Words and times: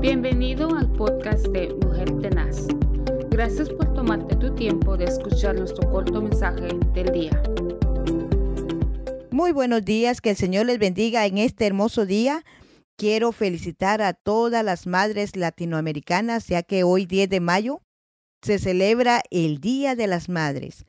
Bienvenido 0.00 0.74
al 0.74 0.90
podcast 0.90 1.46
de 1.48 1.74
Mujer 1.74 2.10
Tenaz. 2.22 2.68
Gracias 3.28 3.68
por 3.68 3.92
tomarte 3.92 4.34
tu 4.36 4.54
tiempo 4.54 4.96
de 4.96 5.04
escuchar 5.04 5.56
nuestro 5.56 5.90
corto 5.90 6.22
mensaje 6.22 6.68
del 6.94 7.12
día. 7.12 7.42
Muy 9.30 9.52
buenos 9.52 9.84
días, 9.84 10.22
que 10.22 10.30
el 10.30 10.36
Señor 10.36 10.64
les 10.64 10.78
bendiga 10.78 11.26
en 11.26 11.36
este 11.36 11.66
hermoso 11.66 12.06
día. 12.06 12.46
Quiero 12.96 13.30
felicitar 13.32 14.00
a 14.00 14.14
todas 14.14 14.64
las 14.64 14.86
madres 14.86 15.36
latinoamericanas, 15.36 16.46
ya 16.46 16.62
que 16.62 16.82
hoy 16.82 17.04
10 17.04 17.28
de 17.28 17.40
mayo 17.40 17.82
se 18.40 18.58
celebra 18.58 19.22
el 19.30 19.60
Día 19.60 19.96
de 19.96 20.06
las 20.06 20.30
Madres. 20.30 20.86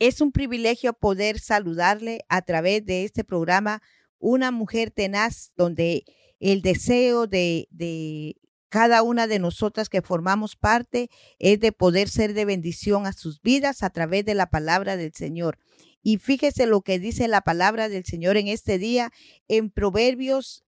Es 0.00 0.20
un 0.20 0.32
privilegio 0.32 0.92
poder 0.92 1.38
saludarle 1.38 2.24
a 2.28 2.42
través 2.42 2.84
de 2.84 3.04
este 3.04 3.22
programa 3.22 3.80
Una 4.18 4.50
Mujer 4.50 4.90
Tenaz, 4.90 5.52
donde 5.56 6.02
el 6.40 6.62
deseo 6.62 7.26
de, 7.26 7.68
de 7.70 8.36
cada 8.70 9.02
una 9.02 9.26
de 9.26 9.38
nosotras 9.38 9.88
que 9.88 10.00
formamos 10.00 10.56
parte 10.56 11.10
es 11.38 11.60
de 11.60 11.72
poder 11.72 12.08
ser 12.08 12.34
de 12.34 12.44
bendición 12.44 13.06
a 13.06 13.12
sus 13.12 13.42
vidas 13.42 13.82
a 13.82 13.90
través 13.90 14.24
de 14.24 14.34
la 14.34 14.46
palabra 14.46 14.96
del 14.96 15.12
Señor. 15.12 15.58
Y 16.02 16.16
fíjese 16.16 16.66
lo 16.66 16.80
que 16.80 16.98
dice 16.98 17.28
la 17.28 17.42
palabra 17.42 17.88
del 17.88 18.04
Señor 18.04 18.36
en 18.36 18.48
este 18.48 18.78
día 18.78 19.12
en 19.48 19.70
Proverbios 19.70 20.64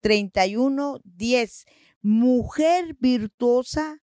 31, 0.00 1.00
10. 1.04 1.64
Mujer 2.02 2.96
virtuosa, 2.98 4.02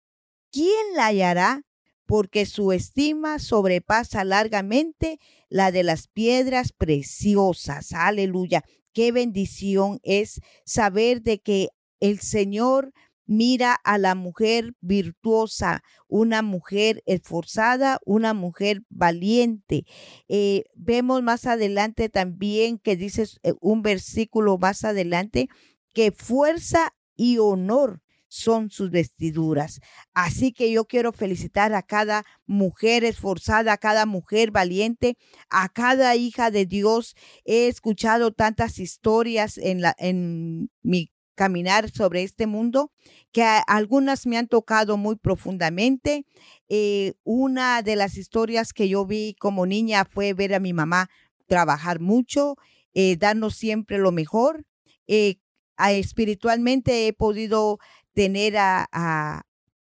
¿quién 0.51 0.95
la 0.95 1.07
hallará? 1.07 1.63
Porque 2.05 2.45
su 2.45 2.71
estima 2.71 3.39
sobrepasa 3.39 4.23
largamente 4.23 5.19
la 5.49 5.71
de 5.71 5.83
las 5.83 6.07
piedras 6.07 6.71
preciosas. 6.71 7.93
Aleluya. 7.93 8.63
Qué 8.97 9.11
bendición 9.11 9.99
es 10.01 10.41
saber 10.65 11.21
de 11.21 11.37
que 11.37 11.69
el 11.99 12.17
Señor 12.19 12.93
mira 13.27 13.75
a 13.83 13.99
la 13.99 14.15
mujer 14.15 14.73
virtuosa, 14.81 15.83
una 16.07 16.41
mujer 16.41 17.03
esforzada, 17.05 17.99
una 18.05 18.33
mujer 18.33 18.81
valiente. 18.89 19.85
Eh, 20.29 20.63
vemos 20.73 21.21
más 21.21 21.45
adelante 21.45 22.09
también 22.09 22.79
que 22.79 22.95
dice 22.95 23.27
eh, 23.43 23.53
un 23.61 23.83
versículo 23.83 24.57
más 24.57 24.83
adelante 24.83 25.47
que 25.93 26.11
fuerza 26.11 26.95
y 27.15 27.37
honor 27.37 28.01
son 28.37 28.69
sus 28.69 28.91
vestiduras. 28.91 29.79
Así 30.13 30.53
que 30.53 30.71
yo 30.71 30.85
quiero 30.85 31.11
felicitar 31.11 31.73
a 31.73 31.81
cada 31.81 32.23
mujer 32.45 33.03
esforzada, 33.03 33.73
a 33.73 33.77
cada 33.77 34.05
mujer 34.05 34.51
valiente, 34.51 35.17
a 35.49 35.69
cada 35.69 36.15
hija 36.15 36.51
de 36.51 36.65
Dios. 36.65 37.15
He 37.45 37.67
escuchado 37.67 38.31
tantas 38.31 38.79
historias 38.79 39.57
en, 39.57 39.81
la, 39.81 39.95
en 39.97 40.69
mi 40.81 41.11
caminar 41.37 41.91
sobre 41.91 42.23
este 42.23 42.47
mundo, 42.47 42.91
que 43.31 43.43
algunas 43.67 44.25
me 44.25 44.37
han 44.37 44.47
tocado 44.47 44.97
muy 44.97 45.15
profundamente. 45.15 46.25
Eh, 46.67 47.13
una 47.23 47.83
de 47.83 47.95
las 47.95 48.17
historias 48.17 48.73
que 48.73 48.89
yo 48.89 49.05
vi 49.05 49.35
como 49.39 49.67
niña 49.67 50.03
fue 50.03 50.33
ver 50.33 50.55
a 50.55 50.59
mi 50.59 50.73
mamá 50.73 51.09
trabajar 51.45 51.99
mucho, 51.99 52.55
eh, 52.93 53.17
darnos 53.17 53.55
siempre 53.55 53.99
lo 53.99 54.11
mejor. 54.11 54.65
Eh, 55.07 55.35
espiritualmente 55.77 57.07
he 57.07 57.13
podido 57.13 57.77
tener 58.17 58.57
a, 58.57 59.43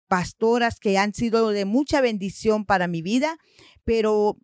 pastoras 0.09 0.81
que 0.81 0.97
han 0.97 1.13
sido 1.13 1.49
de 1.51 1.63
mucha 1.63 2.01
bendición 2.01 2.65
para 2.65 2.87
mi 2.87 3.01
vida, 3.01 3.37
pero 3.85 4.37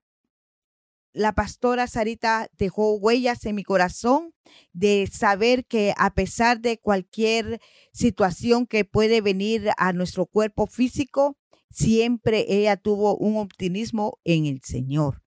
la 1.11 1.33
pastora 1.33 1.87
Sarita 1.87 2.49
dejó 2.57 2.95
huellas 2.95 3.45
en 3.45 3.55
mi 3.55 3.63
corazón 3.63 4.33
de 4.71 5.09
saber 5.11 5.65
que 5.65 5.93
a 5.97 6.13
pesar 6.13 6.61
de 6.61 6.77
cualquier 6.77 7.59
situación 7.91 8.67
que 8.67 8.85
puede 8.85 9.19
venir 9.19 9.71
a 9.75 9.91
nuestro 9.91 10.27
cuerpo 10.27 10.65
físico, 10.65 11.37
siempre 11.69 12.45
ella 12.47 12.77
tuvo 12.77 13.17
un 13.17 13.35
optimismo 13.35 14.17
en 14.23 14.45
el 14.45 14.61
Señor. 14.63 15.23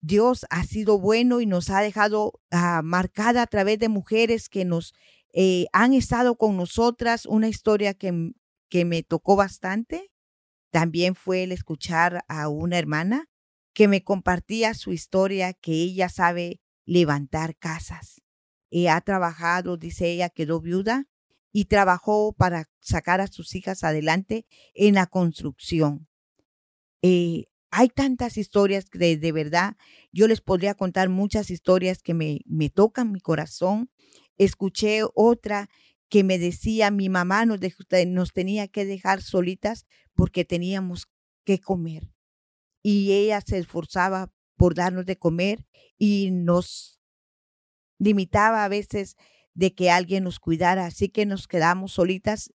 Dios 0.00 0.46
ha 0.48 0.64
sido 0.64 0.98
bueno 0.98 1.42
y 1.42 1.46
nos 1.46 1.68
ha 1.68 1.80
dejado 1.80 2.40
uh, 2.50 2.82
marcada 2.82 3.42
a 3.42 3.46
través 3.46 3.78
de 3.78 3.88
mujeres 3.90 4.48
que 4.48 4.64
nos 4.64 4.94
eh, 5.32 5.66
han 5.72 5.92
estado 5.94 6.36
con 6.36 6.56
nosotras. 6.56 7.26
Una 7.26 7.48
historia 7.48 7.94
que, 7.94 8.32
que 8.68 8.84
me 8.84 9.02
tocó 9.02 9.36
bastante 9.36 10.10
también 10.70 11.14
fue 11.14 11.44
el 11.44 11.52
escuchar 11.52 12.24
a 12.28 12.48
una 12.48 12.78
hermana 12.78 13.26
que 13.72 13.88
me 13.88 14.02
compartía 14.02 14.74
su 14.74 14.92
historia, 14.92 15.52
que 15.52 15.72
ella 15.72 16.08
sabe 16.08 16.60
levantar 16.84 17.56
casas. 17.56 18.22
Y 18.70 18.88
ha 18.88 19.00
trabajado, 19.00 19.76
dice 19.76 20.10
ella, 20.10 20.28
quedó 20.28 20.60
viuda 20.60 21.06
y 21.52 21.66
trabajó 21.66 22.32
para 22.32 22.68
sacar 22.80 23.20
a 23.20 23.26
sus 23.26 23.54
hijas 23.54 23.84
adelante 23.84 24.46
en 24.74 24.94
la 24.94 25.06
construcción. 25.06 26.08
Eh, 27.02 27.44
hay 27.70 27.88
tantas 27.88 28.36
historias 28.36 28.88
que 28.90 29.16
de, 29.16 29.32
verdad 29.32 29.76
yo 30.12 30.26
les 30.26 30.40
podría 30.40 30.74
contar 30.74 31.08
muchas 31.08 31.50
historias 31.50 32.02
que 32.02 32.14
me, 32.14 32.40
me 32.46 32.70
tocan 32.70 33.12
mi 33.12 33.20
corazón. 33.20 33.90
Escuché 34.38 35.02
otra 35.14 35.68
que 36.08 36.24
me 36.24 36.38
decía 36.38 36.90
mi 36.90 37.08
mamá 37.08 37.44
nos, 37.44 37.60
nos 38.06 38.32
tenía 38.32 38.68
que 38.68 38.84
dejar 38.86 39.20
solitas 39.22 39.84
porque 40.14 40.44
teníamos 40.44 41.06
que 41.44 41.60
comer 41.60 42.10
y 42.82 43.12
ella 43.12 43.40
se 43.40 43.58
esforzaba 43.58 44.32
por 44.56 44.74
darnos 44.74 45.06
de 45.06 45.18
comer 45.18 45.66
y 45.98 46.30
nos 46.30 47.00
limitaba 47.98 48.64
a 48.64 48.68
veces 48.68 49.16
de 49.54 49.74
que 49.74 49.90
alguien 49.90 50.24
nos 50.24 50.38
cuidara, 50.38 50.86
así 50.86 51.08
que 51.08 51.26
nos 51.26 51.48
quedamos 51.48 51.92
solitas. 51.92 52.52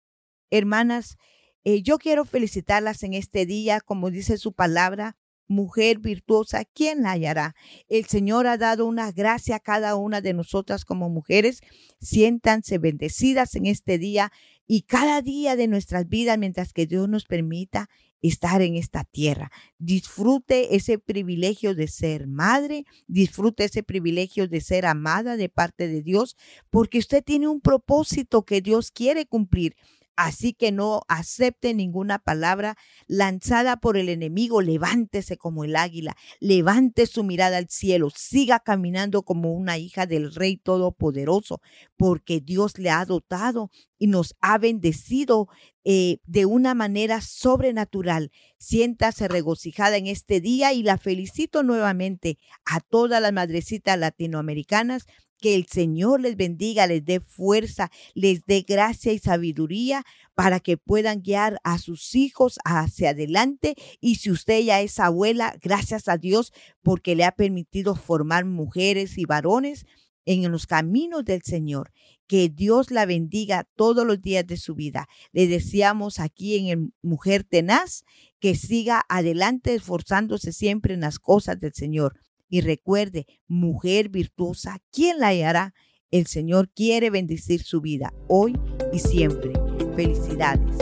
Hermanas, 0.49 1.17
eh, 1.63 1.81
yo 1.81 1.97
quiero 1.97 2.25
felicitarlas 2.25 3.03
en 3.03 3.13
este 3.13 3.45
día, 3.45 3.81
como 3.81 4.09
dice 4.09 4.37
su 4.37 4.53
palabra, 4.53 5.17
mujer 5.47 5.99
virtuosa, 5.99 6.65
¿quién 6.65 7.03
la 7.03 7.11
hallará? 7.11 7.55
El 7.87 8.05
Señor 8.05 8.47
ha 8.47 8.57
dado 8.57 8.85
una 8.85 9.11
gracia 9.11 9.57
a 9.57 9.59
cada 9.59 9.95
una 9.95 10.21
de 10.21 10.33
nosotras 10.33 10.85
como 10.85 11.09
mujeres. 11.09 11.61
Siéntanse 11.99 12.77
bendecidas 12.77 13.55
en 13.55 13.65
este 13.65 13.97
día 13.97 14.31
y 14.67 14.83
cada 14.83 15.21
día 15.21 15.55
de 15.55 15.67
nuestras 15.67 16.07
vidas 16.07 16.37
mientras 16.37 16.73
que 16.73 16.85
Dios 16.85 17.09
nos 17.09 17.25
permita 17.25 17.89
estar 18.23 18.61
en 18.61 18.75
esta 18.75 19.03
tierra. 19.03 19.51
Disfrute 19.77 20.75
ese 20.75 20.97
privilegio 20.97 21.75
de 21.75 21.87
ser 21.87 22.27
madre, 22.27 22.85
disfrute 23.05 23.65
ese 23.65 23.83
privilegio 23.83 24.47
de 24.47 24.61
ser 24.61 24.85
amada 24.85 25.35
de 25.35 25.49
parte 25.49 25.87
de 25.87 26.01
Dios, 26.01 26.37
porque 26.69 26.99
usted 26.99 27.23
tiene 27.23 27.49
un 27.49 27.59
propósito 27.59 28.43
que 28.43 28.61
Dios 28.61 28.91
quiere 28.91 29.25
cumplir. 29.25 29.75
Así 30.15 30.53
que 30.53 30.71
no 30.71 31.01
acepte 31.07 31.73
ninguna 31.73 32.19
palabra 32.19 32.75
lanzada 33.07 33.77
por 33.77 33.97
el 33.97 34.09
enemigo. 34.09 34.61
Levántese 34.61 35.37
como 35.37 35.63
el 35.63 35.75
águila, 35.75 36.15
levante 36.39 37.07
su 37.07 37.23
mirada 37.23 37.57
al 37.57 37.69
cielo, 37.69 38.09
siga 38.15 38.59
caminando 38.59 39.23
como 39.23 39.53
una 39.53 39.77
hija 39.77 40.05
del 40.05 40.33
Rey 40.33 40.57
Todopoderoso, 40.57 41.61
porque 41.97 42.41
Dios 42.41 42.77
le 42.77 42.91
ha 42.91 43.05
dotado 43.05 43.71
y 43.97 44.07
nos 44.07 44.35
ha 44.41 44.57
bendecido 44.57 45.47
eh, 45.85 46.17
de 46.25 46.45
una 46.45 46.75
manera 46.75 47.21
sobrenatural. 47.21 48.31
Siéntase 48.57 49.27
regocijada 49.27 49.97
en 49.97 50.07
este 50.07 50.41
día 50.41 50.73
y 50.73 50.83
la 50.83 50.97
felicito 50.97 51.63
nuevamente 51.63 52.37
a 52.65 52.79
todas 52.81 53.21
las 53.21 53.33
madrecitas 53.33 53.97
latinoamericanas 53.97 55.05
que 55.43 55.55
el 55.55 55.65
Señor 55.67 56.21
les 56.21 56.37
bendiga, 56.37 56.87
les 56.87 57.03
dé 57.03 57.19
fuerza, 57.19 57.91
les 58.13 58.45
dé 58.45 58.61
gracia 58.65 59.11
y 59.11 59.19
sabiduría 59.19 60.05
para 60.35 60.61
que 60.61 60.77
puedan 60.77 61.21
guiar 61.21 61.59
a 61.65 61.79
sus 61.79 62.15
hijos 62.15 62.59
hacia 62.63 63.09
adelante. 63.09 63.75
Y 63.99 64.15
si 64.15 64.31
usted 64.31 64.61
ya 64.61 64.79
es 64.79 65.01
abuela, 65.01 65.53
gracias 65.61 66.07
a 66.07 66.15
Dios 66.15 66.53
porque 66.81 67.13
le 67.17 67.25
ha 67.25 67.33
permitido 67.33 67.93
formar 67.95 68.45
mujeres 68.45 69.17
y 69.17 69.25
varones 69.25 69.85
en 70.23 70.49
los 70.49 70.65
caminos 70.65 71.25
del 71.25 71.41
Señor. 71.41 71.91
Que 72.25 72.47
Dios 72.47 72.89
la 72.89 73.05
bendiga 73.05 73.67
todos 73.75 74.07
los 74.07 74.21
días 74.21 74.47
de 74.47 74.55
su 74.55 74.75
vida. 74.75 75.09
Le 75.33 75.47
deseamos 75.47 76.21
aquí 76.21 76.55
en 76.55 76.67
el 76.67 76.93
Mujer 77.01 77.43
Tenaz 77.43 78.05
que 78.39 78.55
siga 78.55 79.03
adelante 79.09 79.75
esforzándose 79.75 80.53
siempre 80.53 80.93
en 80.93 81.01
las 81.01 81.19
cosas 81.19 81.59
del 81.59 81.73
Señor. 81.73 82.17
Y 82.53 82.61
recuerde, 82.61 83.25
mujer 83.47 84.09
virtuosa, 84.09 84.77
¿quién 84.91 85.17
la 85.17 85.29
hallará? 85.29 85.73
El 86.11 86.27
Señor 86.27 86.69
quiere 86.69 87.09
bendecir 87.09 87.63
su 87.63 87.81
vida 87.81 88.13
hoy 88.27 88.55
y 88.93 88.99
siempre. 88.99 89.53
Felicidades. 89.95 90.77